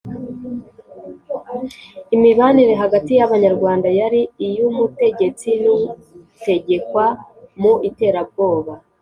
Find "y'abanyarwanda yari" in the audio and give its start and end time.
3.19-4.21